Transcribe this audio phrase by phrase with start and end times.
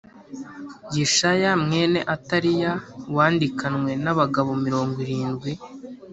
[0.97, 2.71] Yeshaya mwene Ataliya
[3.15, 5.51] wandikanywe n’abagabo mirongo irindwi